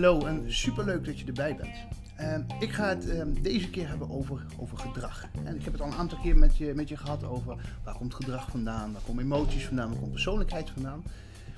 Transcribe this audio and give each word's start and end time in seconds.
Hallo 0.00 0.26
en 0.26 0.52
superleuk 0.52 1.04
dat 1.04 1.18
je 1.18 1.26
erbij 1.26 1.56
bent. 1.56 1.74
Ehm, 2.16 2.42
ik 2.60 2.72
ga 2.72 2.88
het 2.88 3.08
ehm, 3.08 3.42
deze 3.42 3.70
keer 3.70 3.88
hebben 3.88 4.10
over, 4.10 4.46
over 4.58 4.78
gedrag. 4.78 5.28
En 5.44 5.56
ik 5.56 5.64
heb 5.64 5.72
het 5.72 5.82
al 5.82 5.88
een 5.88 5.98
aantal 5.98 6.18
keer 6.18 6.36
met 6.36 6.56
je, 6.56 6.72
met 6.74 6.88
je 6.88 6.96
gehad 6.96 7.24
over 7.24 7.56
waar 7.84 7.94
komt 7.94 8.14
gedrag 8.14 8.50
vandaan, 8.50 8.92
waar 8.92 9.02
komen 9.06 9.24
emoties 9.24 9.66
vandaan, 9.66 9.88
waar 9.88 9.98
komt 9.98 10.10
persoonlijkheid 10.10 10.70
vandaan. 10.70 11.02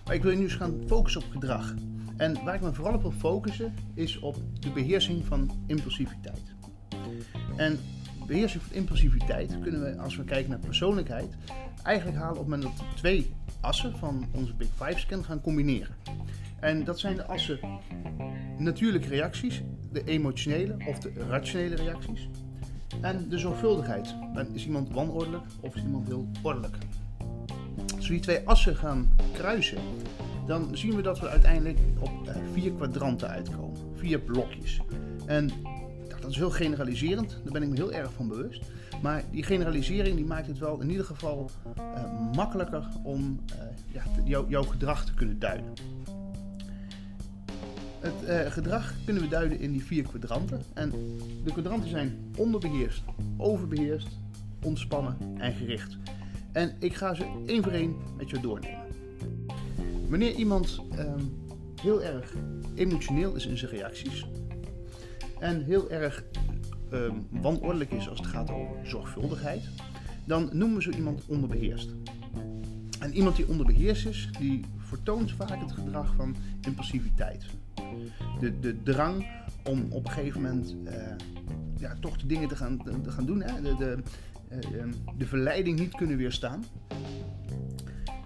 Maar 0.04 0.14
ik 0.14 0.22
wil 0.22 0.30
je 0.30 0.36
nu 0.36 0.42
eens 0.42 0.54
gaan 0.54 0.74
focussen 0.86 1.22
op 1.22 1.30
gedrag. 1.30 1.74
En 2.16 2.44
waar 2.44 2.54
ik 2.54 2.60
me 2.60 2.72
vooral 2.72 2.94
op 2.94 3.02
wil 3.02 3.12
focussen 3.12 3.74
is 3.94 4.18
op 4.18 4.36
de 4.60 4.70
beheersing 4.70 5.24
van 5.24 5.50
impulsiviteit. 5.66 6.54
En 7.56 7.78
beheersing 8.26 8.62
van 8.62 8.76
impulsiviteit 8.76 9.58
kunnen 9.60 9.82
we, 9.82 9.98
als 9.98 10.16
we 10.16 10.24
kijken 10.24 10.50
naar 10.50 10.58
persoonlijkheid, 10.58 11.36
eigenlijk 11.82 12.18
halen 12.18 12.38
op 12.38 12.38
het 12.38 12.48
moment 12.48 12.62
dat 12.62 12.86
we 12.88 12.94
twee 12.94 13.32
assen 13.60 13.98
van 13.98 14.26
onze 14.32 14.54
Big 14.54 14.68
Five 14.68 14.98
scan 14.98 15.24
gaan 15.24 15.40
combineren. 15.40 15.94
En 16.60 16.84
dat 16.84 16.98
zijn 16.98 17.16
de 17.16 17.24
assen 17.24 17.58
natuurlijke 18.58 19.08
reacties, 19.08 19.62
de 19.92 20.04
emotionele 20.04 20.76
of 20.88 20.98
de 20.98 21.12
rationele 21.28 21.74
reacties. 21.74 22.28
En 23.00 23.28
de 23.28 23.38
zorgvuldigheid. 23.38 24.14
Is 24.52 24.66
iemand 24.66 24.90
wanordelijk 24.90 25.44
of 25.60 25.76
is 25.76 25.82
iemand 25.82 26.06
heel 26.06 26.28
ordelijk? 26.42 26.76
Als 27.96 28.06
we 28.06 28.12
die 28.12 28.22
twee 28.22 28.48
assen 28.48 28.76
gaan 28.76 29.16
kruisen, 29.32 29.78
dan 30.46 30.76
zien 30.76 30.96
we 30.96 31.02
dat 31.02 31.20
we 31.20 31.28
uiteindelijk 31.28 31.78
op 31.98 32.28
eh, 32.28 32.36
vier 32.52 32.72
kwadranten 32.72 33.28
uitkomen. 33.28 33.76
Vier 33.94 34.20
blokjes. 34.20 34.80
En 35.26 35.50
dat 36.20 36.30
is 36.30 36.36
heel 36.36 36.50
generaliserend, 36.50 37.40
daar 37.42 37.52
ben 37.52 37.62
ik 37.62 37.68
me 37.68 37.74
heel 37.74 37.92
erg 37.92 38.12
van 38.12 38.28
bewust. 38.28 38.64
Maar 39.02 39.24
die 39.30 39.42
generalisering 39.42 40.16
die 40.16 40.24
maakt 40.24 40.46
het 40.46 40.58
wel 40.58 40.80
in 40.80 40.90
ieder 40.90 41.04
geval 41.04 41.50
uh, 41.78 42.34
makkelijker 42.34 42.88
om 43.02 43.40
uh, 43.50 43.62
ja, 43.92 44.02
jou, 44.24 44.48
jouw 44.48 44.62
gedrag 44.62 45.04
te 45.04 45.14
kunnen 45.14 45.38
duiden. 45.38 45.72
Het 48.00 48.28
uh, 48.28 48.50
gedrag 48.52 48.94
kunnen 49.04 49.22
we 49.22 49.28
duiden 49.28 49.60
in 49.60 49.72
die 49.72 49.84
vier 49.84 50.02
kwadranten. 50.02 50.62
En 50.74 50.90
de 51.44 51.52
kwadranten 51.52 51.90
zijn 51.90 52.32
onderbeheerst, 52.36 53.02
overbeheerst, 53.36 54.08
ontspannen 54.62 55.16
en 55.38 55.52
gericht. 55.52 55.96
En 56.52 56.72
ik 56.78 56.94
ga 56.94 57.14
ze 57.14 57.42
één 57.46 57.62
voor 57.62 57.72
één 57.72 57.96
met 58.16 58.30
je 58.30 58.40
doornemen. 58.40 58.86
Wanneer 60.08 60.34
iemand 60.34 60.80
um, 60.98 61.36
heel 61.80 62.02
erg 62.02 62.34
emotioneel 62.74 63.34
is 63.34 63.46
in 63.46 63.58
zijn 63.58 63.70
reacties 63.70 64.26
en 65.38 65.64
heel 65.64 65.90
erg 65.90 66.24
um, 66.92 67.26
wanordelijk 67.30 67.90
is 67.90 68.08
als 68.08 68.18
het 68.18 68.28
gaat 68.28 68.50
over 68.50 68.86
zorgvuldigheid, 68.86 69.68
dan 70.24 70.48
noemen 70.52 70.76
we 70.76 70.82
zo 70.82 70.90
iemand 70.90 71.22
onderbeheerst. 71.26 71.94
En 72.98 73.14
iemand 73.14 73.36
die 73.36 73.48
onderbeheerst 73.48 74.06
is, 74.06 74.28
die 74.38 74.64
vertoont 74.76 75.32
vaak 75.32 75.60
het 75.60 75.72
gedrag 75.72 76.14
van 76.16 76.36
impulsiviteit. 76.60 77.46
De, 78.40 78.60
de 78.60 78.82
drang 78.82 79.26
om 79.64 79.86
op 79.90 80.04
een 80.04 80.12
gegeven 80.12 80.42
moment 80.42 80.76
uh, 80.84 80.92
ja, 81.78 81.96
toch 82.00 82.16
de 82.16 82.26
dingen 82.26 82.48
te 82.48 82.56
gaan, 82.56 82.82
te 83.02 83.10
gaan 83.10 83.26
doen. 83.26 83.42
Hè? 83.42 83.62
De, 83.62 83.76
de, 83.76 83.98
uh, 84.52 84.84
de 85.18 85.26
verleiding 85.26 85.78
niet 85.78 85.94
kunnen 85.94 86.16
weerstaan. 86.16 86.64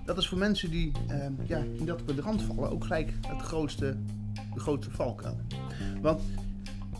Dat 0.05 0.19
is 0.19 0.29
voor 0.29 0.39
mensen 0.39 0.71
die 0.71 0.93
uh, 1.11 1.27
ja, 1.47 1.59
in 1.79 1.85
dat 1.87 2.05
kwadrant 2.05 2.43
vallen 2.43 2.71
ook 2.71 2.83
gelijk 2.83 3.13
het 3.27 3.43
grootste, 3.43 3.97
de 4.55 4.61
grootste 4.61 4.91
valkuil. 4.93 5.41
Want 6.01 6.21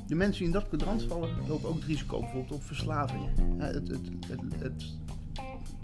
de 0.07 0.15
mensen 0.15 0.39
die 0.39 0.47
in 0.47 0.53
dat 0.53 0.69
kwadrant 0.69 1.03
vallen 1.03 1.31
lopen 1.49 1.69
ook 1.69 1.75
het 1.75 1.85
risico 1.85 2.21
bijvoorbeeld 2.21 2.53
op 2.53 2.63
verslavingen. 2.63 3.33
Het, 3.59 3.89
het, 3.89 4.09
het, 4.29 4.41
het, 4.59 4.95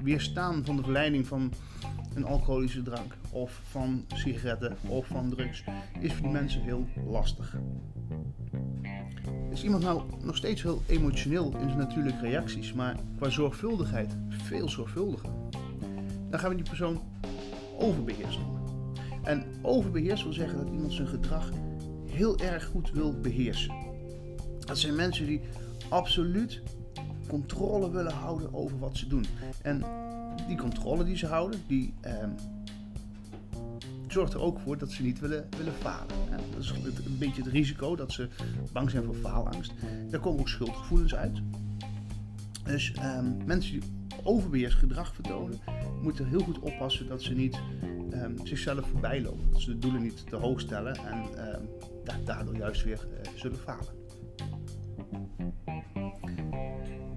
weerstaan 0.02 0.64
van 0.64 0.76
de 0.76 0.82
verleiding 0.82 1.26
van 1.26 1.52
een 2.14 2.24
alcoholische 2.24 2.82
drank 2.82 3.16
of 3.30 3.60
van 3.62 4.04
sigaretten 4.14 4.76
of 4.88 5.06
van 5.06 5.30
drugs 5.30 5.64
is 6.00 6.12
voor 6.12 6.22
die 6.22 6.32
mensen 6.32 6.62
heel 6.62 6.86
lastig. 7.06 7.56
Is 9.50 9.64
iemand 9.64 9.82
nou 9.82 10.02
nog 10.22 10.36
steeds 10.36 10.62
heel 10.62 10.82
emotioneel 10.86 11.52
in 11.60 11.68
zijn 11.68 11.78
natuurlijke 11.78 12.20
reacties, 12.20 12.72
maar 12.72 12.96
qua 13.16 13.28
zorgvuldigheid 13.28 14.16
veel 14.28 14.68
zorgvuldiger? 14.68 15.30
Dan 16.30 16.40
gaan 16.40 16.50
we 16.50 16.56
die 16.56 16.64
persoon 16.64 17.00
overbeheerst 17.78 18.38
noemen. 18.38 18.62
En 19.22 19.44
overbeheerst 19.62 20.22
wil 20.22 20.32
zeggen 20.32 20.58
dat 20.58 20.68
iemand 20.68 20.92
zijn 20.92 21.08
gedrag 21.08 21.50
heel 22.10 22.38
erg 22.38 22.64
goed 22.64 22.90
wil 22.90 23.20
beheersen. 23.20 23.91
Dat 24.72 24.80
zijn 24.80 24.94
mensen 24.94 25.26
die 25.26 25.40
absoluut 25.88 26.60
controle 27.28 27.90
willen 27.90 28.12
houden 28.12 28.54
over 28.54 28.78
wat 28.78 28.96
ze 28.96 29.06
doen. 29.06 29.26
En 29.62 29.84
die 30.46 30.56
controle 30.56 31.04
die 31.04 31.16
ze 31.16 31.26
houden, 31.26 31.62
die 31.66 31.94
eh, 32.00 32.28
zorgt 34.08 34.32
er 34.32 34.40
ook 34.40 34.60
voor 34.60 34.78
dat 34.78 34.90
ze 34.90 35.02
niet 35.02 35.20
willen, 35.20 35.48
willen 35.56 35.72
falen. 35.72 36.16
En 36.30 36.40
dat 36.50 36.62
is 36.62 36.70
een 36.70 37.18
beetje 37.18 37.42
het 37.42 37.52
risico 37.52 37.96
dat 37.96 38.12
ze 38.12 38.28
bang 38.72 38.90
zijn 38.90 39.04
voor 39.04 39.14
faalangst. 39.14 39.72
Daar 40.10 40.20
komen 40.20 40.40
ook 40.40 40.48
schuldgevoelens 40.48 41.14
uit. 41.14 41.42
Dus 42.64 42.92
eh, 42.92 43.18
mensen 43.44 43.72
die 43.72 43.82
overbeheerst 44.22 44.78
gedrag 44.78 45.14
vertonen, 45.14 45.60
moeten 46.02 46.26
heel 46.26 46.42
goed 46.42 46.58
oppassen 46.58 47.08
dat 47.08 47.22
ze 47.22 47.32
niet 47.32 47.60
eh, 48.10 48.24
zichzelf 48.44 48.88
voorbij 48.88 49.22
lopen. 49.22 49.50
Dat 49.50 49.60
ze 49.60 49.70
de 49.70 49.78
doelen 49.78 50.02
niet 50.02 50.28
te 50.28 50.36
hoog 50.36 50.60
stellen 50.60 50.96
en 50.96 51.24
daardoor 52.24 52.56
juist 52.56 52.84
weer 52.84 53.06
eh, 53.22 53.30
zullen 53.34 53.58
falen. 53.58 54.01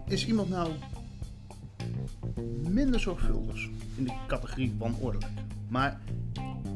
Is 0.07 0.27
iemand 0.27 0.49
nou 0.49 0.71
minder 2.69 2.99
zorgvuldig 2.99 3.69
in 3.95 4.03
de 4.03 4.13
categorie 4.27 4.75
wanordelijk, 4.77 5.31
maar 5.67 5.99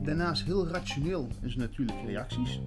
daarnaast 0.03 0.44
heel 0.44 0.68
rationeel 0.68 1.28
in 1.41 1.50
zijn 1.50 1.59
natuurlijke 1.59 2.06
reacties, 2.06 2.62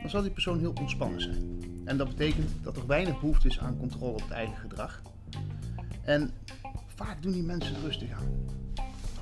dan 0.00 0.10
zal 0.10 0.22
die 0.22 0.30
persoon 0.30 0.58
heel 0.58 0.72
ontspannen 0.80 1.20
zijn. 1.20 1.58
En 1.84 1.96
dat 1.96 2.08
betekent 2.08 2.50
dat 2.62 2.76
er 2.76 2.86
weinig 2.86 3.20
behoefte 3.20 3.48
is 3.48 3.58
aan 3.58 3.78
controle 3.78 4.12
op 4.12 4.20
het 4.20 4.30
eigen 4.30 4.56
gedrag. 4.56 5.02
En 6.02 6.30
vaak 6.86 7.22
doen 7.22 7.32
die 7.32 7.42
mensen 7.42 7.74
het 7.74 7.84
rustig 7.84 8.10
aan. 8.10 8.26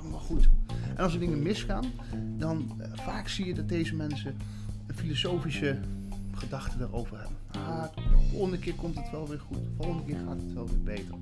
Allemaal 0.00 0.20
goed. 0.20 0.48
En 0.96 1.02
als 1.02 1.14
er 1.14 1.20
dingen 1.20 1.42
misgaan, 1.42 1.84
dan 2.36 2.80
uh, 2.80 2.86
vaak 2.92 3.28
zie 3.28 3.46
je 3.46 3.54
dat 3.54 3.68
deze 3.68 3.94
mensen 3.94 4.36
een 4.86 4.94
filosofische 4.94 5.78
gedachte 6.36 6.78
daarover 6.78 7.18
hebben. 7.18 7.36
Ah, 7.50 7.82
de 7.94 8.28
volgende 8.30 8.58
keer 8.58 8.74
komt 8.74 8.96
het 8.96 9.10
wel 9.10 9.28
weer 9.28 9.40
goed. 9.40 9.64
De 9.64 9.70
volgende 9.76 10.04
keer 10.04 10.18
gaat 10.26 10.36
het 10.36 10.52
wel 10.52 10.66
weer 10.66 10.82
beter. 10.82 11.14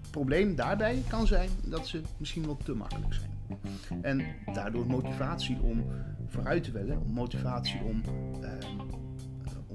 Het 0.00 0.10
probleem 0.10 0.54
daarbij 0.54 1.02
kan 1.08 1.26
zijn 1.26 1.50
dat 1.64 1.86
ze 1.86 2.00
misschien 2.16 2.46
wel 2.46 2.56
te 2.56 2.74
makkelijk 2.74 3.14
zijn. 3.14 3.30
En 4.02 4.24
daardoor 4.52 4.86
motivatie 4.86 5.60
om 5.60 5.84
vooruit 6.26 6.64
te 6.64 6.70
willen, 6.70 7.02
motivatie 7.12 7.80
om, 7.82 8.02
uh, 8.40 8.50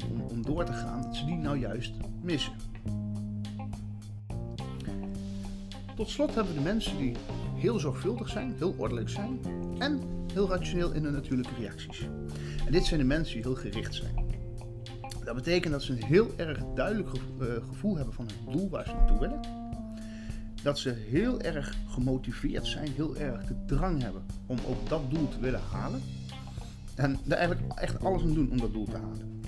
om, 0.09 0.21
om 0.21 0.41
door 0.41 0.65
te 0.65 0.73
gaan, 0.73 1.01
dat 1.01 1.15
ze 1.15 1.25
die 1.25 1.37
nou 1.37 1.57
juist 1.57 1.93
missen. 2.21 2.53
Tot 5.95 6.09
slot 6.09 6.35
hebben 6.35 6.53
we 6.53 6.59
de 6.59 6.65
mensen 6.65 6.97
die 6.97 7.15
heel 7.55 7.79
zorgvuldig 7.79 8.29
zijn, 8.29 8.53
heel 8.57 8.75
ordelijk 8.77 9.09
zijn 9.09 9.39
en 9.79 10.01
heel 10.33 10.49
rationeel 10.49 10.91
in 10.91 11.03
hun 11.03 11.13
natuurlijke 11.13 11.53
reacties. 11.59 12.07
Dit 12.73 12.85
zijn 12.85 12.99
de 12.99 13.05
mensen 13.05 13.33
die 13.33 13.43
heel 13.43 13.55
gericht 13.55 13.95
zijn. 13.95 14.15
Dat 15.23 15.35
betekent 15.35 15.73
dat 15.73 15.83
ze 15.83 15.91
een 15.91 16.03
heel 16.03 16.31
erg 16.37 16.59
duidelijk 16.75 17.09
gevoel 17.67 17.95
hebben 17.95 18.13
van 18.13 18.25
het 18.25 18.35
doel 18.51 18.69
waar 18.69 18.85
ze 18.85 18.93
naartoe 18.93 19.19
willen. 19.19 19.39
Dat 20.63 20.79
ze 20.79 20.89
heel 20.89 21.41
erg 21.41 21.75
gemotiveerd 21.87 22.67
zijn, 22.67 22.91
heel 22.91 23.17
erg 23.17 23.45
de 23.45 23.55
drang 23.65 24.01
hebben 24.01 24.25
om 24.45 24.57
ook 24.67 24.89
dat 24.89 25.11
doel 25.11 25.29
te 25.29 25.39
willen 25.39 25.61
halen. 25.71 26.01
En 26.95 27.19
daar 27.23 27.37
eigenlijk 27.37 27.79
echt 27.79 28.03
alles 28.03 28.21
aan 28.21 28.33
doen 28.33 28.51
om 28.51 28.57
dat 28.57 28.73
doel 28.73 28.85
te 28.85 28.97
halen. 28.97 29.41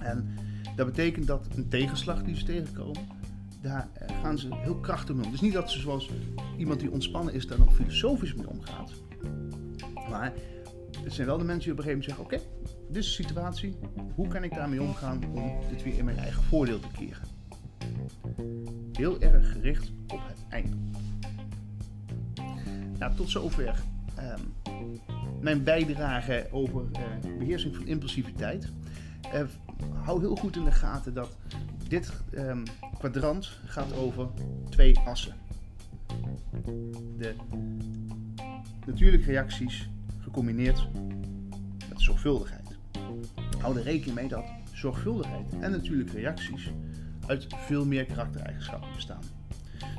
En 0.00 0.34
dat 0.76 0.86
betekent 0.86 1.26
dat 1.26 1.46
een 1.56 1.68
tegenslag 1.68 2.22
die 2.22 2.36
ze 2.36 2.44
tegenkomen, 2.44 3.06
daar 3.62 3.88
gaan 4.22 4.38
ze 4.38 4.48
heel 4.50 4.76
krachtig 4.76 5.14
mee 5.14 5.24
om. 5.24 5.30
Dus 5.30 5.40
niet 5.40 5.52
dat 5.52 5.70
ze 5.70 5.80
zoals 5.80 6.10
iemand 6.58 6.80
die 6.80 6.90
ontspannen 6.90 7.34
is, 7.34 7.46
daar 7.46 7.58
nog 7.58 7.74
filosofisch 7.74 8.34
mee 8.34 8.48
omgaat. 8.48 8.92
Maar 10.10 10.32
het 11.04 11.12
zijn 11.12 11.26
wel 11.26 11.38
de 11.38 11.44
mensen 11.44 11.62
die 11.62 11.72
op 11.72 11.78
een 11.78 11.84
gegeven 11.84 12.14
moment 12.14 12.30
zeggen: 12.32 12.50
Oké, 12.64 12.66
dit 12.88 13.02
is 13.02 13.16
de 13.16 13.22
situatie. 13.22 13.76
Hoe 14.14 14.28
kan 14.28 14.44
ik 14.44 14.54
daarmee 14.54 14.82
omgaan 14.82 15.20
om 15.34 15.52
dit 15.70 15.82
weer 15.82 15.98
in 15.98 16.04
mijn 16.04 16.18
eigen 16.18 16.42
voordeel 16.42 16.80
te 16.80 16.88
keren? 16.98 17.28
Heel 18.92 19.20
erg 19.20 19.52
gericht 19.52 19.92
op 20.08 20.20
het 20.26 20.38
einde. 20.48 20.76
Nou, 22.98 23.14
tot 23.14 23.30
zover 23.30 23.82
um, 24.18 24.54
mijn 25.40 25.64
bijdrage 25.64 26.48
over 26.50 26.82
uh, 26.82 27.38
beheersing 27.38 27.76
van 27.76 27.86
impulsiviteit. 27.86 28.68
Uh, 29.34 29.42
hou 30.04 30.20
heel 30.20 30.36
goed 30.36 30.56
in 30.56 30.64
de 30.64 30.72
gaten 30.72 31.14
dat 31.14 31.36
dit 31.88 32.12
um, 32.34 32.62
kwadrant 32.98 33.58
gaat 33.64 33.96
over 33.96 34.28
twee 34.68 34.98
assen. 34.98 35.34
De 37.18 37.34
natuurlijke 38.86 39.26
reacties 39.26 39.88
gecombineerd 40.32 40.88
met 41.88 42.00
zorgvuldigheid. 42.00 42.76
Hou 43.58 43.76
er 43.76 43.82
rekening 43.82 44.14
mee 44.14 44.28
dat 44.28 44.44
zorgvuldigheid 44.72 45.52
en 45.60 45.70
natuurlijke 45.70 46.12
reacties 46.12 46.72
uit 47.26 47.46
veel 47.56 47.86
meer 47.86 48.04
karaktereigenschappen 48.04 48.88
bestaan. 48.94 49.22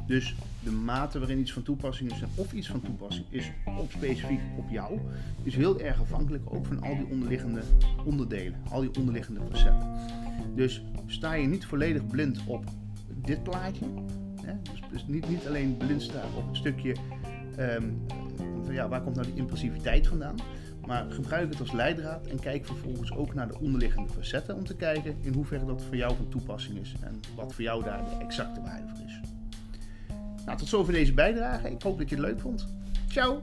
Dus 0.07 0.35
de 0.63 0.71
mate 0.71 1.19
waarin 1.19 1.39
iets 1.39 1.53
van 1.53 1.63
toepassing 1.63 2.12
is 2.12 2.24
of 2.35 2.53
iets 2.53 2.68
van 2.68 2.81
toepassing 2.81 3.25
is 3.30 3.51
op 3.77 3.91
specifiek 3.91 4.39
op 4.57 4.69
jou, 4.69 5.00
is 5.44 5.56
heel 5.56 5.80
erg 5.80 6.01
afhankelijk 6.01 6.44
ook 6.53 6.65
van 6.65 6.81
al 6.81 6.95
die 6.95 7.07
onderliggende 7.12 7.62
onderdelen, 8.06 8.62
al 8.69 8.81
die 8.81 8.95
onderliggende 8.95 9.39
facetten. 9.51 9.95
Dus 10.56 10.83
sta 11.06 11.33
je 11.33 11.47
niet 11.47 11.65
volledig 11.65 12.07
blind 12.07 12.39
op 12.45 12.63
dit 13.15 13.44
plaatje, 13.44 13.86
hè? 14.45 14.53
Dus, 14.62 14.81
dus, 14.91 15.06
niet, 15.07 15.29
niet 15.29 15.47
alleen 15.47 15.77
blind 15.77 16.01
staan 16.01 16.36
op 16.36 16.47
het 16.47 16.57
stukje 16.57 16.95
ehm, 17.56 17.83
ja, 18.74 18.88
waar 18.88 19.02
komt 19.02 19.16
nou 19.16 19.28
die 19.28 19.36
impulsiviteit 19.36 20.08
vandaan, 20.08 20.36
maar 20.86 21.06
gebruik 21.10 21.50
het 21.50 21.60
als 21.60 21.72
leidraad 21.72 22.28
en 22.28 22.40
kijk 22.40 22.66
vervolgens 22.66 23.14
ook 23.16 23.34
naar 23.34 23.48
de 23.48 23.60
onderliggende 23.60 24.10
facetten 24.10 24.56
om 24.56 24.66
te 24.66 24.75
kijken 24.75 25.16
in 25.22 25.34
hoeverre 25.34 25.66
dat 25.66 25.81
voor 25.81 25.96
jou 25.96 26.16
van 26.16 26.30
toepassing 26.30 26.80
is 26.80 26.96
en 27.02 27.20
wat 27.36 27.54
voor 27.54 27.64
jou 27.64 27.84
daar 27.84 28.04
de 28.04 28.25
exacte 28.25 28.62
waarde 28.62 29.04
is. 29.06 29.20
Nou, 30.46 30.58
tot 30.58 30.68
zover 30.68 30.94
deze 30.94 31.14
bijdrage. 31.14 31.72
Ik 31.72 31.81
hoop 31.81 31.98
dat 31.98 32.10
je 32.10 32.16
het 32.16 32.25
leuk 32.25 32.40
vond. 32.40 32.68
Ciao! 33.08 33.42